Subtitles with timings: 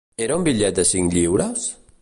[0.27, 1.73] Era un bitllet de cinc lliures?